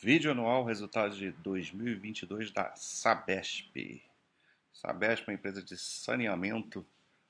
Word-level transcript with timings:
Vídeo 0.00 0.30
anual, 0.30 0.64
resultados 0.64 1.18
de 1.18 1.32
2022 1.32 2.50
da 2.50 2.74
Sabesp. 2.74 4.02
Sabesp 4.72 5.24
é 5.28 5.30
uma 5.30 5.34
empresa 5.34 5.62
de 5.62 5.76
saneamento 5.76 6.84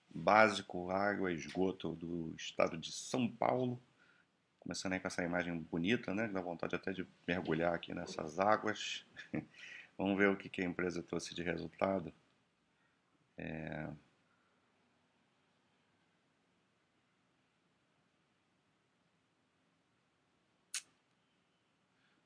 básico, 0.09 0.91
água 0.91 1.33
e 1.33 1.35
esgoto 1.35 1.95
do 1.95 2.33
estado 2.37 2.79
de 2.79 2.93
São 2.93 3.29
Paulo. 3.29 3.83
Começando 4.61 4.93
aí 4.93 5.01
com 5.01 5.09
essa 5.09 5.25
imagem 5.25 5.59
bonita, 5.59 6.15
né? 6.15 6.29
Dá 6.29 6.41
vontade 6.41 6.77
até 6.77 6.93
de 6.93 7.07
mergulhar 7.27 7.75
aqui 7.75 7.93
nessas 7.93 8.39
águas. 8.39 9.05
Vamos 9.99 10.17
ver 10.17 10.29
o 10.29 10.37
que 10.37 10.63
a 10.63 10.65
empresa 10.65 11.03
trouxe 11.03 11.35
de 11.35 11.43
resultado. 11.43 12.13
É... 13.37 13.89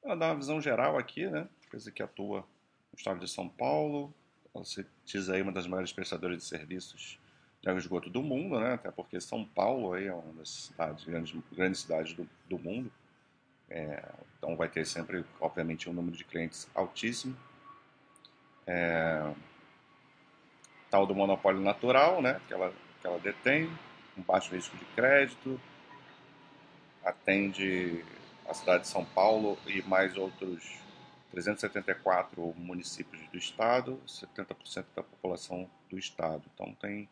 Ela 0.06 0.14
dá 0.14 0.26
uma 0.28 0.36
visão 0.36 0.60
geral 0.60 0.96
aqui, 0.96 1.26
né? 1.28 1.48
Empresa 1.66 1.90
que 1.90 2.00
atua 2.00 2.46
no 2.92 2.96
estado 2.96 3.18
de 3.18 3.28
São 3.28 3.48
Paulo. 3.48 4.14
Ela 4.54 4.64
se 4.64 4.86
diz 5.04 5.28
aí 5.28 5.42
uma 5.42 5.50
das 5.50 5.66
maiores 5.66 5.92
prestadoras 5.92 6.38
de 6.38 6.44
serviços 6.44 7.18
de 7.60 7.68
água 7.68 7.80
e 7.80 7.82
esgoto 7.82 8.08
do 8.08 8.22
mundo, 8.22 8.60
né? 8.60 8.74
Até 8.74 8.88
porque 8.92 9.20
São 9.20 9.44
Paulo 9.44 9.94
aí 9.94 10.06
é 10.06 10.14
uma 10.14 10.32
das 10.34 10.48
cidades, 10.48 11.04
grandes, 11.04 11.42
grandes 11.52 11.80
cidades 11.80 12.14
do, 12.14 12.28
do 12.48 12.56
mundo. 12.56 12.90
É, 13.68 14.00
então 14.38 14.56
vai 14.56 14.68
ter 14.68 14.86
sempre, 14.86 15.24
obviamente, 15.40 15.90
um 15.90 15.92
número 15.92 16.16
de 16.16 16.24
clientes 16.24 16.70
altíssimo. 16.72 17.36
É, 18.64 19.28
tal 20.88 21.04
do 21.04 21.16
monopólio 21.16 21.60
natural, 21.60 22.22
né? 22.22 22.40
Que 22.46 22.54
ela, 22.54 22.72
que 23.00 23.06
ela 23.08 23.18
detém, 23.18 23.68
um 24.16 24.22
baixo 24.22 24.54
risco 24.54 24.76
de 24.76 24.84
crédito, 24.94 25.60
atende 27.04 28.04
a 28.48 28.54
cidade 28.54 28.84
de 28.84 28.88
São 28.88 29.04
Paulo 29.04 29.58
e 29.66 29.82
mais 29.82 30.16
outros 30.16 30.78
374 31.30 32.54
municípios 32.56 33.28
do 33.28 33.36
estado, 33.36 34.00
70% 34.06 34.86
da 34.94 35.02
população 35.02 35.70
do 35.90 35.98
estado. 35.98 36.44
Então 36.54 36.74
tem, 36.74 37.08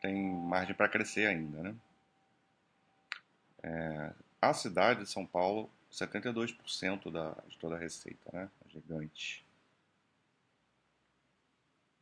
tem 0.00 0.22
margem 0.24 0.74
para 0.74 0.88
crescer 0.88 1.26
ainda. 1.26 1.62
Né? 1.62 1.74
É, 3.62 4.12
a 4.40 4.52
cidade 4.54 5.00
de 5.00 5.10
São 5.10 5.26
Paulo, 5.26 5.70
72% 5.92 7.10
da, 7.10 7.36
de 7.48 7.58
toda 7.58 7.74
a 7.74 7.78
receita, 7.78 8.30
né? 8.32 8.50
Gigante. 8.68 9.44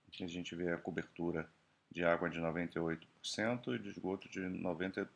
Aqui 0.08 0.24
a 0.24 0.28
gente 0.28 0.54
vê 0.54 0.72
a 0.72 0.78
cobertura 0.78 1.48
de 1.90 2.04
água 2.04 2.28
de 2.28 2.38
98% 2.40 3.74
e 3.74 3.78
de 3.78 3.88
esgoto 3.88 4.28
de 4.28 4.40
92%. 4.40 5.08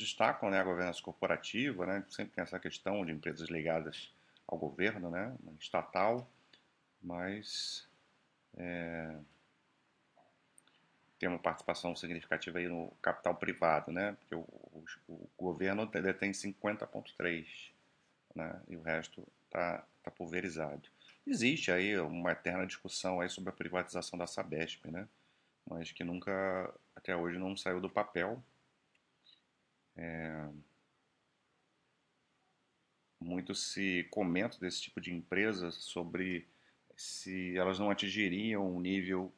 Destacam 0.00 0.50
né, 0.50 0.58
a 0.58 0.64
governança 0.64 1.02
corporativa, 1.02 1.86
né, 1.86 2.04
sempre 2.08 2.34
tem 2.34 2.42
essa 2.42 2.58
questão 2.58 3.04
de 3.04 3.12
empresas 3.12 3.48
ligadas 3.48 4.12
ao 4.46 4.58
governo, 4.58 5.10
né, 5.10 5.34
estatal, 5.60 6.28
mas 7.02 7.86
é, 8.56 9.14
tem 11.18 11.28
uma 11.28 11.38
participação 11.38 11.94
significativa 11.94 12.58
aí 12.58 12.66
no 12.66 12.90
capital 13.02 13.34
privado, 13.34 13.92
né, 13.92 14.16
porque 14.18 14.34
o, 14.34 14.40
o, 14.40 14.84
o 15.08 15.30
governo 15.38 15.86
detém 15.86 16.32
50,3%, 16.32 17.46
né, 18.34 18.60
e 18.68 18.76
o 18.76 18.82
resto 18.82 19.26
está 19.44 19.84
tá 20.02 20.10
pulverizado. 20.10 20.82
Existe 21.26 21.70
aí 21.70 21.98
uma 21.98 22.32
eterna 22.32 22.66
discussão 22.66 23.20
aí 23.20 23.28
sobre 23.28 23.50
a 23.50 23.52
privatização 23.52 24.18
da 24.18 24.26
Sabesp, 24.26 24.90
né, 24.90 25.06
mas 25.68 25.92
que 25.92 26.02
nunca, 26.02 26.74
até 26.96 27.14
hoje, 27.14 27.38
não 27.38 27.56
saiu 27.56 27.80
do 27.80 27.88
papel, 27.88 28.42
é, 29.96 30.48
muito 33.20 33.54
se 33.54 34.06
comenta 34.10 34.58
desse 34.58 34.82
tipo 34.82 35.00
de 35.00 35.12
empresas 35.12 35.74
sobre 35.74 36.46
se 36.96 37.56
elas 37.56 37.78
não 37.78 37.90
atingiriam 37.90 38.76
um 38.76 38.80
nível 38.80 39.32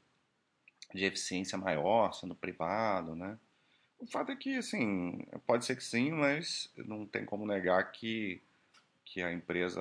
de 0.94 1.04
eficiência 1.04 1.56
maior 1.56 2.12
sendo 2.12 2.34
privado, 2.34 3.14
né? 3.14 3.38
O 3.98 4.06
fato 4.06 4.32
é 4.32 4.36
que, 4.36 4.56
assim, 4.56 5.24
pode 5.46 5.64
ser 5.64 5.76
que 5.76 5.84
sim, 5.84 6.10
mas 6.10 6.72
não 6.76 7.06
tem 7.06 7.24
como 7.24 7.46
negar 7.46 7.92
que, 7.92 8.42
que 9.04 9.22
a 9.22 9.32
empresa, 9.32 9.80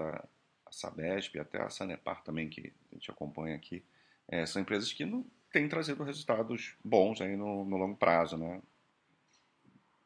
a 0.63 0.71
Sabesp, 0.71 1.39
até 1.39 1.59
a 1.59 1.69
Sanepar 1.69 2.21
também, 2.23 2.47
que 2.47 2.71
a 2.91 2.95
gente 2.95 3.09
acompanha 3.09 3.55
aqui, 3.55 3.83
é, 4.27 4.45
são 4.45 4.61
empresas 4.61 4.93
que 4.93 5.05
não 5.05 5.25
têm 5.51 5.67
trazido 5.67 6.03
resultados 6.03 6.75
bons 6.83 7.19
aí 7.19 7.35
no, 7.35 7.65
no 7.65 7.77
longo 7.77 7.97
prazo, 7.97 8.37
né? 8.37 8.61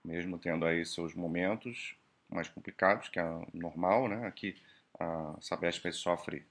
Mesmo 0.06 0.38
tendo 0.38 0.66
aí 0.66 0.86
seus 0.86 1.14
momentos 1.14 1.96
mais 2.30 2.48
complicados, 2.48 3.10
que 3.10 3.20
é 3.20 3.24
normal, 3.54 4.08
né? 4.08 4.26
Aqui 4.28 4.56
a 5.00 5.36
Sabesp 5.42 5.92
sofre 5.92 6.46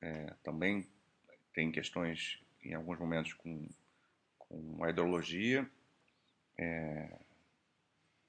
é, 0.00 0.34
também 0.42 0.86
tem 1.52 1.70
questões 1.70 2.42
em 2.62 2.74
alguns 2.74 2.98
momentos 2.98 3.32
com, 3.34 3.68
com 4.38 4.84
a 4.84 4.90
ideologia, 4.90 5.68
é, 6.56 7.18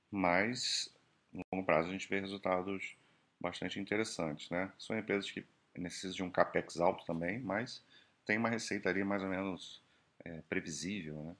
mas 0.09 0.93
no 1.31 1.45
longo 1.51 1.65
prazo 1.65 1.89
a 1.89 1.91
gente 1.91 2.09
vê 2.09 2.19
resultados 2.19 2.95
bastante 3.39 3.79
interessantes, 3.79 4.49
né? 4.49 4.71
São 4.77 4.97
empresas 4.97 5.29
que 5.29 5.45
necessitam 5.75 6.15
de 6.15 6.23
um 6.23 6.31
capex 6.31 6.79
alto 6.79 7.05
também, 7.05 7.39
mas 7.39 7.83
tem 8.25 8.37
uma 8.37 8.49
receita 8.49 8.89
ali 8.89 9.03
mais 9.03 9.23
ou 9.23 9.29
menos 9.29 9.81
é, 10.23 10.41
previsível, 10.41 11.23
né? 11.23 11.35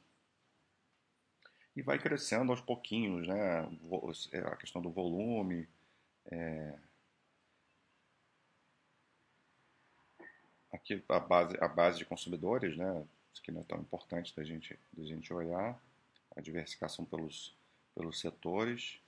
E 1.76 1.82
vai 1.82 1.98
crescendo 1.98 2.52
aos 2.52 2.62
pouquinhos, 2.62 3.28
né? 3.28 3.68
É, 4.32 4.40
a 4.40 4.56
questão 4.56 4.82
do 4.82 4.90
volume. 4.90 5.68
É... 6.26 6.78
Aqui 10.72 11.04
a 11.10 11.20
base, 11.20 11.58
a 11.62 11.68
base 11.68 11.98
de 11.98 12.06
consumidores, 12.06 12.78
né? 12.78 13.06
Isso 13.34 13.42
que 13.42 13.52
não 13.52 13.62
é 13.62 13.64
tão 13.64 13.80
importante 13.80 14.36
da 14.36 14.44
gente, 14.44 14.78
da 14.92 15.04
gente 15.06 15.34
olhar. 15.34 15.82
A 16.36 16.42
diversificação 16.42 17.06
pelos, 17.06 17.56
pelos 17.96 18.20
setores. 18.20 19.00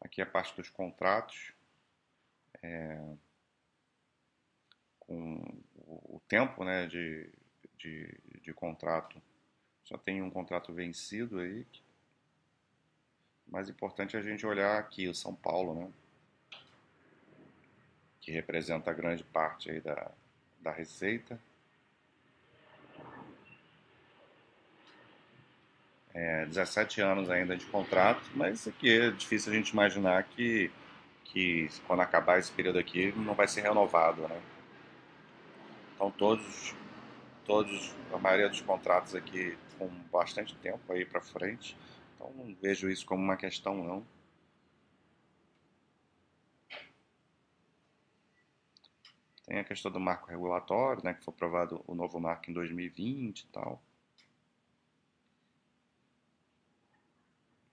Aqui 0.00 0.20
a 0.20 0.26
parte 0.26 0.56
dos 0.56 0.68
contratos. 0.70 1.52
É... 2.62 3.16
Com 4.98 5.40
o 5.86 6.20
tempo 6.28 6.62
né, 6.62 6.86
de, 6.86 7.28
de, 7.76 8.16
de 8.42 8.52
contrato 8.52 9.20
só 9.90 9.98
tem 9.98 10.22
um 10.22 10.30
contrato 10.30 10.72
vencido 10.72 11.40
aí. 11.40 11.66
Mais 13.48 13.68
importante 13.68 14.16
é 14.16 14.20
a 14.20 14.22
gente 14.22 14.46
olhar 14.46 14.78
aqui 14.78 15.08
o 15.08 15.14
São 15.14 15.34
Paulo, 15.34 15.74
né? 15.74 15.90
Que 18.20 18.30
representa 18.30 18.92
grande 18.92 19.24
parte 19.24 19.68
aí 19.68 19.80
da, 19.80 20.12
da 20.60 20.70
receita. 20.70 21.40
É, 26.14 26.46
17 26.46 27.00
anos 27.00 27.28
ainda 27.28 27.56
de 27.56 27.66
contrato, 27.66 28.22
mas 28.34 28.68
aqui 28.68 28.96
é 28.96 29.10
difícil 29.10 29.52
a 29.52 29.56
gente 29.56 29.70
imaginar 29.70 30.22
que, 30.22 30.70
que 31.24 31.68
quando 31.88 32.00
acabar 32.00 32.38
esse 32.38 32.52
período 32.52 32.78
aqui 32.78 33.10
não 33.16 33.34
vai 33.34 33.48
ser 33.48 33.62
renovado, 33.62 34.22
né? 34.28 34.40
Então 35.94 36.12
todos 36.12 36.74
todos, 37.50 37.92
a 38.12 38.18
maioria 38.18 38.48
dos 38.48 38.60
contratos 38.60 39.12
aqui 39.12 39.58
com 39.76 39.88
bastante 40.12 40.54
tempo 40.58 40.92
aí 40.92 41.04
para 41.04 41.20
frente. 41.20 41.76
Então 42.14 42.32
não 42.32 42.54
vejo 42.54 42.88
isso 42.88 43.04
como 43.04 43.20
uma 43.20 43.36
questão 43.36 43.74
não. 43.82 44.06
Tem 49.44 49.58
a 49.58 49.64
questão 49.64 49.90
do 49.90 49.98
marco 49.98 50.30
regulatório, 50.30 51.02
né, 51.02 51.12
que 51.12 51.24
foi 51.24 51.34
aprovado 51.34 51.82
o 51.88 51.94
novo 51.96 52.20
marco 52.20 52.48
em 52.48 52.54
2020 52.54 53.40
e 53.40 53.46
tal. 53.48 53.82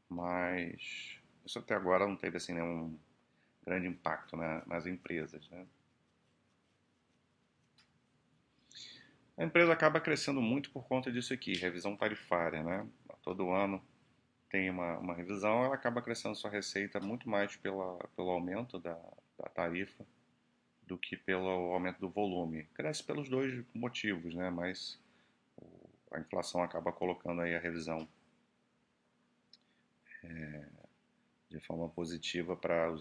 Mas 0.10 1.20
isso 1.46 1.60
até 1.60 1.76
agora 1.76 2.08
não 2.08 2.16
teve 2.16 2.38
assim 2.38 2.54
nenhum 2.54 2.98
grande 3.64 3.86
impacto 3.86 4.36
né, 4.36 4.64
nas 4.66 4.88
empresas, 4.88 5.48
né? 5.52 5.68
A 9.38 9.44
empresa 9.44 9.72
acaba 9.72 10.02
crescendo 10.02 10.42
muito 10.42 10.72
por 10.72 10.88
conta 10.88 11.12
disso 11.12 11.34
aqui, 11.34 11.54
revisão 11.56 11.96
tarifária, 11.96 12.64
né? 12.64 12.88
Todo 13.22 13.52
ano 13.52 13.82
tem 14.50 14.70
uma, 14.70 14.98
uma 14.98 15.14
revisão, 15.14 15.66
ela 15.66 15.76
acaba 15.76 16.02
crescendo 16.02 16.36
sua 16.36 16.50
receita 16.50 17.00
muito 17.00 17.30
mais 17.30 17.56
pela, 17.56 17.98
pelo 18.16 18.30
aumento 18.30 18.80
da, 18.80 18.98
da 19.38 19.50
tarifa 19.50 20.06
do 20.84 20.98
que 20.98 21.16
pelo 21.16 21.48
aumento 21.48 22.00
do 22.00 22.10
volume. 22.10 22.64
Cresce 22.74 23.04
pelos 23.04 23.30
dois 23.30 23.64
motivos, 23.76 24.34
né? 24.34 24.50
Mas 24.50 25.00
a 26.12 26.20
inflação 26.20 26.64
acaba 26.64 26.92
colocando 26.92 27.42
aí 27.42 27.54
a 27.54 27.60
revisão 27.60 28.08
é, 30.24 30.66
de 31.50 31.60
forma 31.60 31.90
positiva 31.90 32.56
para 32.56 32.96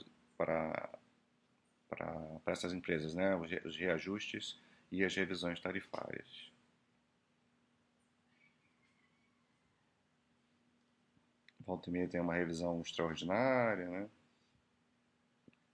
para 1.88 2.43
essas 2.47 2.73
empresas, 2.73 3.15
né? 3.15 3.37
os 3.65 3.77
reajustes 3.77 4.59
e 4.91 5.05
as 5.05 5.15
revisões 5.15 5.61
tarifárias. 5.61 6.50
Volta 11.61 11.91
e 11.91 11.93
meia 11.93 12.09
tem 12.09 12.21
uma 12.21 12.35
revisão 12.35 12.81
extraordinária, 12.81 13.88
né? 13.88 14.09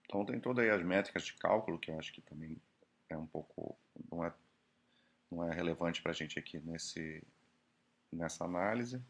Então 0.04 0.24
tem 0.24 0.40
todas 0.40 0.68
as 0.68 0.82
métricas 0.82 1.24
de 1.24 1.34
cálculo 1.34 1.78
que 1.78 1.90
eu 1.90 1.98
acho 1.98 2.12
que 2.12 2.22
também 2.22 2.60
é 3.08 3.16
um 3.16 3.26
pouco 3.26 3.76
não 4.10 4.24
é 4.24 4.32
não 5.30 5.50
é 5.50 5.54
relevante 5.54 6.02
para 6.02 6.12
a 6.12 6.14
gente 6.14 6.38
aqui 6.38 6.58
nesse 6.60 7.22
nessa 8.10 8.44
análise. 8.44 9.02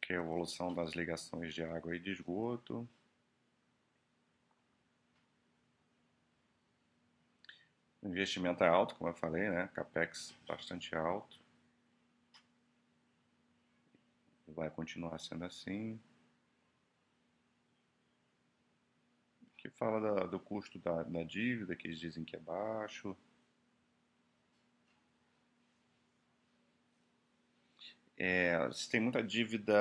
Que 0.00 0.12
é 0.12 0.16
a 0.16 0.20
evolução 0.20 0.72
das 0.74 0.92
ligações 0.92 1.54
de 1.54 1.62
água 1.62 1.94
e 1.94 1.98
de 2.00 2.10
esgoto. 2.10 2.88
O 8.02 8.08
investimento 8.08 8.62
é 8.62 8.68
alto, 8.68 8.94
como 8.94 9.10
eu 9.10 9.14
falei, 9.14 9.50
né? 9.50 9.68
Capex 9.74 10.34
bastante 10.46 10.94
alto. 10.94 11.38
Vai 14.46 14.70
continuar 14.70 15.18
sendo 15.18 15.44
assim. 15.44 16.00
que 19.58 19.68
fala 19.70 20.00
da, 20.00 20.26
do 20.26 20.38
custo 20.38 20.78
da, 20.78 21.02
da 21.02 21.22
dívida, 21.24 21.76
que 21.76 21.88
eles 21.88 21.98
dizem 21.98 22.24
que 22.24 22.36
é 22.36 22.38
baixo. 22.38 23.16
É, 28.16 28.70
se 28.72 28.88
tem 28.88 29.00
muita 29.00 29.22
dívida 29.22 29.74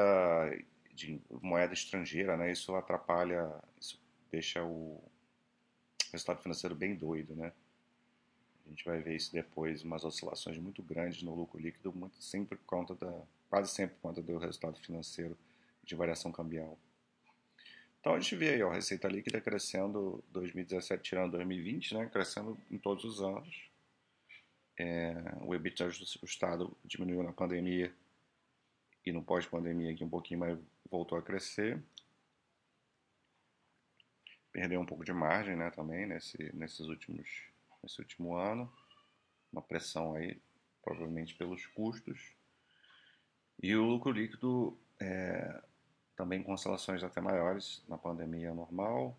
de 0.93 1.21
moeda 1.41 1.73
estrangeira, 1.73 2.35
né, 2.35 2.51
isso 2.51 2.75
atrapalha, 2.75 3.49
isso 3.79 3.99
deixa 4.31 4.63
o 4.63 5.01
resultado 6.11 6.41
financeiro 6.41 6.75
bem 6.75 6.95
doido, 6.95 7.35
né? 7.35 7.53
A 8.67 8.69
gente 8.69 8.85
vai 8.85 8.99
ver 8.99 9.15
isso 9.15 9.31
depois, 9.31 9.81
umas 9.81 10.03
oscilações 10.03 10.57
muito 10.57 10.83
grandes 10.83 11.23
no 11.23 11.33
lucro 11.33 11.59
líquido, 11.59 11.93
muito 11.93 12.21
sempre 12.21 12.57
por 12.57 12.65
conta 12.65 12.93
da, 12.93 13.23
quase 13.49 13.71
sempre 13.71 13.95
por 13.95 14.09
conta 14.09 14.21
do 14.21 14.37
resultado 14.37 14.77
financeiro 14.79 15.37
de 15.83 15.95
variação 15.95 16.31
cambial. 16.31 16.77
Então 17.99 18.13
a 18.13 18.19
gente 18.19 18.35
vê 18.35 18.51
aí, 18.51 18.63
ó, 18.63 18.69
a 18.69 18.75
receita 18.75 19.07
líquida 19.07 19.41
crescendo 19.41 20.23
2017 20.29 21.01
tirando 21.01 21.31
2020, 21.31 21.93
né, 21.95 22.05
crescendo 22.07 22.57
em 22.69 22.77
todos 22.77 23.03
os 23.05 23.21
anos. 23.21 23.69
É, 24.79 25.13
o 25.41 25.55
EBITDA 25.55 25.85
ajustado 25.85 26.77
diminuiu 26.85 27.23
na 27.23 27.33
pandemia 27.33 27.91
e 29.05 29.11
no 29.11 29.23
pós-pandemia 29.23 29.91
aqui 29.91 30.03
um 30.03 30.09
pouquinho, 30.09 30.41
mas 30.41 30.59
voltou 30.89 31.17
a 31.17 31.21
crescer. 31.21 31.81
Perdeu 34.51 34.79
um 34.79 34.85
pouco 34.85 35.03
de 35.03 35.13
margem, 35.13 35.55
né, 35.55 35.71
também 35.71 36.05
nesse, 36.05 36.55
nesses 36.55 36.87
últimos, 36.87 37.27
nesse 37.87 38.01
último 38.01 38.35
ano. 38.35 38.71
Uma 39.51 39.61
pressão 39.61 40.13
aí, 40.13 40.39
provavelmente 40.83 41.33
pelos 41.35 41.65
custos. 41.67 42.35
E 43.63 43.73
o 43.75 43.85
lucro 43.85 44.11
líquido 44.11 44.77
é, 44.99 45.63
também 46.15 46.43
com 46.43 46.53
oscilações 46.53 47.01
até 47.01 47.21
maiores 47.21 47.83
na 47.87 47.97
pandemia 47.97 48.53
normal. 48.53 49.17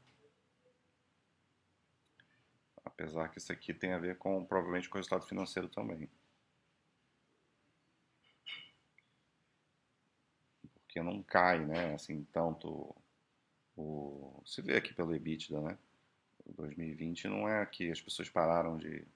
Apesar 2.85 3.29
que 3.31 3.39
isso 3.39 3.51
aqui 3.51 3.73
tem 3.73 3.95
a 3.95 3.99
ver 3.99 4.19
com, 4.19 4.45
provavelmente, 4.45 4.89
com 4.89 4.97
o 4.97 4.99
resultado 4.99 5.27
financeiro 5.27 5.69
também. 5.69 6.09
Porque 10.75 11.03
não 11.03 11.23
cai, 11.23 11.65
né, 11.65 11.95
assim, 11.95 12.25
tanto 12.33 12.95
o... 13.77 14.43
Se 14.45 14.61
vê 14.61 14.77
aqui 14.77 14.93
pelo 14.93 15.15
EBITDA, 15.15 15.61
né? 15.61 15.79
2020 16.53 17.29
não 17.29 17.49
é 17.49 17.65
que 17.67 17.91
as 17.91 18.01
pessoas 18.01 18.29
pararam 18.29 18.77
de, 18.79 19.07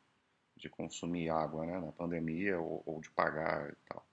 de 0.56 0.68
consumir 0.68 1.30
água, 1.30 1.66
né, 1.66 1.78
na 1.80 1.92
pandemia 1.92 2.60
ou, 2.60 2.82
ou 2.86 3.00
de 3.00 3.10
pagar 3.10 3.70
e 3.70 3.76
tal. 3.88 4.06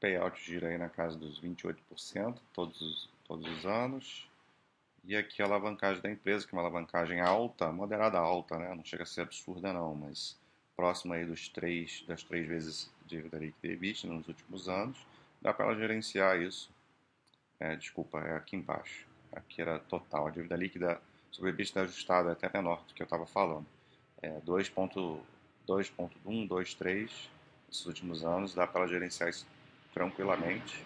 payout 0.00 0.42
gira 0.42 0.68
aí 0.68 0.78
na 0.78 0.88
casa 0.88 1.16
dos 1.16 1.38
28% 1.38 2.40
todos 2.52 2.80
os, 2.80 3.08
todos 3.24 3.46
os 3.46 3.66
anos. 3.66 4.26
E 5.04 5.16
aqui 5.16 5.42
a 5.42 5.44
alavancagem 5.44 6.02
da 6.02 6.10
empresa, 6.10 6.46
que 6.46 6.54
é 6.54 6.56
uma 6.56 6.62
alavancagem 6.62 7.20
alta, 7.20 7.70
moderada 7.70 8.18
alta, 8.18 8.58
né? 8.58 8.74
Não 8.74 8.84
chega 8.84 9.02
a 9.02 9.06
ser 9.06 9.22
absurda 9.22 9.72
não, 9.72 9.94
mas 9.94 10.38
próxima 10.74 11.14
aí 11.14 11.24
dos 11.24 11.48
três, 11.48 12.02
das 12.06 12.22
três 12.22 12.46
vezes 12.46 12.90
dívida 13.06 13.38
líquida 13.38 13.68
e 13.72 14.06
nos 14.06 14.26
últimos 14.28 14.68
anos. 14.68 14.98
Dá 15.40 15.54
para 15.54 15.66
ela 15.66 15.74
gerenciar 15.74 16.40
isso. 16.40 16.70
É, 17.58 17.74
desculpa, 17.74 18.20
é 18.20 18.36
aqui 18.36 18.56
embaixo. 18.56 19.06
Aqui 19.32 19.62
era 19.62 19.78
total. 19.78 20.26
A 20.26 20.30
dívida 20.30 20.56
líquida 20.56 21.00
sobre 21.30 21.50
EBITDA 21.50 21.82
ajustada 21.82 22.30
é 22.30 22.32
até 22.32 22.50
menor 22.52 22.84
do 22.84 22.92
que 22.92 23.02
eu 23.02 23.04
estava 23.04 23.26
falando. 23.26 23.66
É 24.20 24.40
2.1, 24.40 25.20
2.3 25.66 27.10
nesses 27.68 27.86
últimos 27.86 28.24
anos. 28.24 28.54
Dá 28.54 28.66
para 28.66 28.80
ela 28.80 28.88
gerenciar 28.88 29.30
isso 29.30 29.46
tranquilamente. 29.94 30.84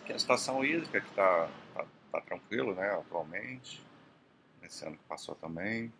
Aqui 0.00 0.12
a 0.12 0.18
situação 0.18 0.64
hídrica 0.64 1.00
que 1.00 1.08
está 1.08 1.48
tá, 1.74 1.86
tá 2.12 2.20
tranquilo, 2.22 2.74
né, 2.74 2.90
atualmente. 2.90 3.82
Esse 4.62 4.84
ano 4.86 4.96
que 4.96 5.04
passou 5.04 5.34
também. 5.34 5.92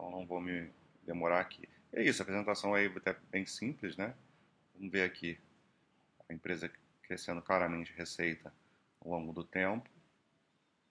Então 0.00 0.10
não 0.10 0.24
vou 0.24 0.40
me 0.40 0.70
demorar 1.02 1.40
aqui. 1.40 1.68
É 1.92 2.02
isso, 2.02 2.22
a 2.22 2.24
apresentação 2.24 2.74
é 2.74 2.88
bem 3.30 3.44
simples, 3.44 3.98
né? 3.98 4.14
Vamos 4.74 4.90
ver 4.90 5.02
aqui 5.02 5.38
a 6.26 6.32
empresa 6.32 6.72
crescendo 7.02 7.42
claramente 7.42 7.92
receita 7.92 8.50
ao 9.04 9.10
longo 9.10 9.30
do 9.34 9.44
tempo, 9.44 9.90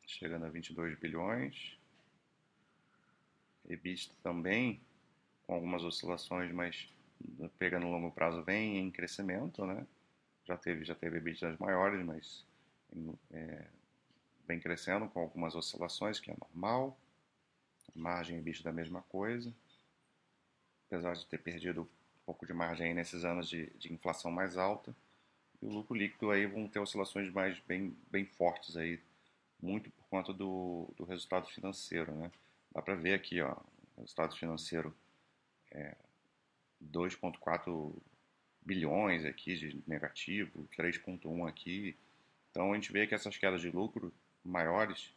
chegando 0.06 0.46
a 0.46 0.50
22 0.50 0.96
bilhões. 1.00 1.76
EBITDA 3.68 4.14
também, 4.22 4.80
com 5.48 5.56
algumas 5.56 5.84
oscilações, 5.84 6.52
mas 6.52 6.88
pegando 7.58 7.88
no 7.88 7.92
longo 7.92 8.12
prazo 8.12 8.44
vem 8.44 8.78
em 8.78 8.92
crescimento, 8.92 9.66
né? 9.66 9.88
Já 10.46 10.56
teve, 10.56 10.86
já 10.86 10.94
teve 10.94 11.18
EBITDAs 11.18 11.58
maiores, 11.58 12.06
mas 12.06 12.46
é, 13.32 13.66
vem 14.48 14.60
crescendo 14.60 15.08
com 15.10 15.20
algumas 15.20 15.56
oscilações, 15.56 16.20
que 16.20 16.30
é 16.30 16.36
normal. 16.40 16.96
Margem 18.00 18.38
EBITDA 18.38 18.63
da 18.63 18.72
mesma 18.72 19.01
coisa. 19.03 19.53
Apesar 20.88 21.13
de 21.13 21.25
ter 21.25 21.38
perdido 21.38 21.82
um 21.82 22.25
pouco 22.25 22.46
de 22.46 22.53
margem 22.53 22.94
nesses 22.94 23.24
anos 23.24 23.48
de, 23.48 23.68
de 23.77 23.94
inflação 23.94 24.32
mais 24.32 24.58
alta. 24.58 24.96
E 25.62 25.65
o 25.65 25.70
lucro 25.70 25.96
líquido 25.96 26.32
aí 26.32 26.46
vão 26.46 26.68
ter 26.68 26.79
oscilações 26.79 27.29
mais 27.32 27.60
bem, 27.60 27.96
bem 28.10 28.25
fortes 28.25 28.77
aí, 28.77 29.00
muito 29.62 29.89
por 29.91 30.06
conta 30.06 30.34
do, 30.34 30.88
do 30.96 31.03
resultado 31.03 31.48
financeiro, 31.50 32.13
né? 32.13 32.32
Dá 32.72 32.82
para 32.82 32.96
ver 32.96 33.13
aqui, 33.13 33.41
ó, 33.41 33.58
resultado 33.98 34.36
financeiro 34.36 34.96
é 35.72 35.96
2,4 36.82 37.94
bilhões 38.62 39.25
aqui 39.25 39.56
de 39.56 39.84
negativo, 39.88 40.68
3,1 40.77 41.48
aqui. 41.48 41.96
Então 42.51 42.72
a 42.72 42.75
gente 42.75 42.91
vê 42.91 43.06
que 43.06 43.15
essas 43.15 43.38
quedas 43.38 43.62
de 43.62 43.70
lucro 43.70 44.13
maiores 44.44 45.13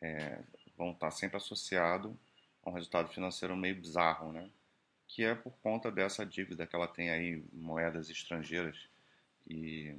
é, 0.00 0.42
vão 0.82 0.92
estar 0.92 1.10
sempre 1.10 1.36
associado 1.36 2.18
a 2.64 2.70
um 2.70 2.72
resultado 2.72 3.08
financeiro 3.12 3.56
meio 3.56 3.76
bizarro, 3.76 4.32
né? 4.32 4.50
Que 5.06 5.24
é 5.24 5.34
por 5.34 5.52
conta 5.62 5.90
dessa 5.90 6.26
dívida 6.26 6.66
que 6.66 6.74
ela 6.74 6.88
tem 6.88 7.10
aí 7.10 7.44
moedas 7.52 8.10
estrangeiras 8.10 8.88
e 9.48 9.96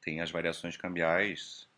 tem 0.00 0.20
as 0.20 0.30
variações 0.30 0.76
cambiais 0.76 1.68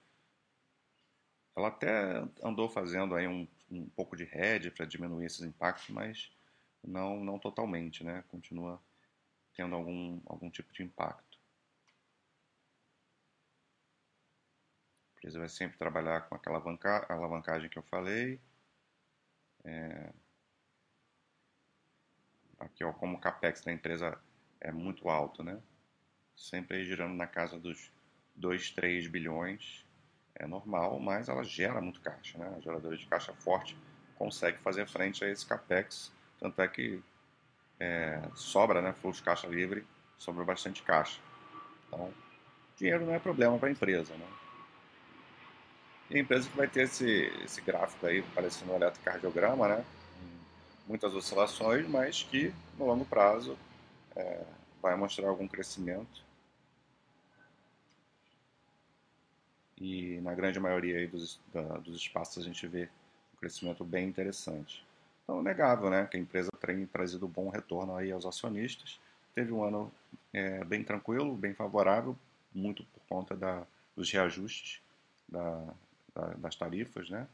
ela 1.54 1.68
até 1.68 2.24
andou 2.42 2.68
fazendo 2.68 3.14
aí 3.14 3.26
um, 3.28 3.46
um 3.70 3.86
pouco 3.90 4.16
de 4.16 4.24
hedge 4.24 4.70
para 4.70 4.86
diminuir 4.86 5.26
esses 5.26 5.42
impactos, 5.42 5.88
mas 5.90 6.30
não, 6.82 7.22
não 7.22 7.38
totalmente, 7.38 8.02
né? 8.02 8.24
Continua 8.28 8.80
tendo 9.54 9.74
algum, 9.74 10.18
algum 10.24 10.48
tipo 10.50 10.72
de 10.72 10.82
impacto. 10.82 11.38
Empresa 15.22 15.38
vai 15.38 15.48
sempre 15.48 15.78
trabalhar 15.78 16.22
com 16.22 16.34
aquela 16.34 16.56
alavanca, 16.56 17.06
alavancagem 17.08 17.70
que 17.70 17.78
eu 17.78 17.82
falei. 17.84 18.40
É... 19.64 20.12
Aqui, 22.58 22.82
ó, 22.82 22.92
como 22.92 23.16
o 23.16 23.20
capex 23.20 23.62
da 23.62 23.72
empresa 23.72 24.18
é 24.60 24.72
muito 24.72 25.08
alto, 25.08 25.44
né? 25.44 25.60
Sempre 26.36 26.84
girando 26.84 27.14
na 27.14 27.26
casa 27.26 27.58
dos 27.58 27.92
2, 28.34 28.72
3 28.72 29.06
bilhões 29.06 29.86
é 30.34 30.46
normal, 30.46 30.98
mas 30.98 31.28
ela 31.28 31.44
gera 31.44 31.80
muito 31.80 32.00
caixa. 32.00 32.36
Né? 32.38 32.52
A 32.56 32.60
geradora 32.60 32.96
de 32.96 33.06
caixa 33.06 33.32
forte 33.34 33.76
consegue 34.16 34.58
fazer 34.58 34.88
frente 34.88 35.24
a 35.24 35.28
esse 35.28 35.46
capex, 35.46 36.12
tanto 36.38 36.60
é 36.60 36.68
que 36.68 37.02
é, 37.78 38.22
sobra, 38.34 38.80
né, 38.80 38.92
fluxo 38.92 39.20
de 39.20 39.24
caixa 39.24 39.46
livre, 39.46 39.86
sobra 40.18 40.44
bastante 40.44 40.82
caixa. 40.82 41.20
Então, 41.86 42.12
dinheiro 42.76 43.04
não 43.04 43.14
é 43.14 43.18
problema 43.18 43.58
para 43.58 43.68
a 43.68 43.72
empresa. 43.72 44.14
Né? 44.14 44.41
Empresa 46.20 46.48
que 46.48 46.56
vai 46.56 46.68
ter 46.68 46.82
esse, 46.82 47.32
esse 47.44 47.60
gráfico 47.62 48.06
aí, 48.06 48.22
parecendo 48.34 48.72
um 48.72 48.76
eletrocardiograma, 48.76 49.68
né? 49.68 49.84
Muitas 50.86 51.14
oscilações, 51.14 51.88
mas 51.88 52.22
que 52.22 52.52
no 52.78 52.86
longo 52.86 53.04
prazo 53.04 53.56
é, 54.14 54.44
vai 54.82 54.94
mostrar 54.94 55.28
algum 55.28 55.48
crescimento. 55.48 56.22
E 59.78 60.20
na 60.20 60.34
grande 60.34 60.60
maioria 60.60 61.08
dos, 61.08 61.40
da, 61.52 61.62
dos 61.78 61.96
espaços 61.96 62.44
a 62.44 62.46
gente 62.46 62.66
vê 62.66 62.88
um 63.34 63.36
crescimento 63.38 63.84
bem 63.84 64.06
interessante. 64.06 64.84
Então, 65.24 65.40
é 65.40 65.42
negável 65.42 65.88
né, 65.88 66.06
que 66.10 66.16
a 66.16 66.20
empresa 66.20 66.50
tem 66.60 66.84
trazido 66.86 67.26
bom 67.26 67.48
retorno 67.48 67.96
aí 67.96 68.12
aos 68.12 68.26
acionistas. 68.26 69.00
Teve 69.34 69.50
um 69.52 69.64
ano 69.64 69.90
é, 70.32 70.62
bem 70.64 70.84
tranquilo, 70.84 71.34
bem 71.34 71.54
favorável, 71.54 72.16
muito 72.54 72.84
por 72.84 73.00
conta 73.08 73.34
da, 73.34 73.66
dos 73.96 74.10
reajustes 74.10 74.80
da, 75.26 75.74
das 76.38 76.56
tarifas, 76.56 77.08
né? 77.10 77.28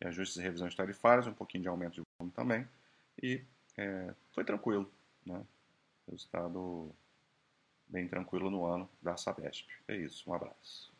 Reajustes 0.00 0.36
e 0.36 0.42
revisões 0.42 0.74
tarifárias, 0.74 1.26
um 1.26 1.32
pouquinho 1.32 1.62
de 1.62 1.68
aumento 1.68 1.94
de 1.94 2.02
volume 2.18 2.34
também. 2.34 2.68
E 3.22 3.42
é, 3.76 4.14
foi 4.32 4.44
tranquilo, 4.44 4.90
né? 5.24 5.44
Resultado 6.08 6.94
bem 7.88 8.08
tranquilo 8.08 8.50
no 8.50 8.64
ano 8.64 8.88
da 9.00 9.16
Sabesp. 9.16 9.68
É 9.88 9.96
isso, 9.96 10.28
um 10.28 10.34
abraço. 10.34 10.95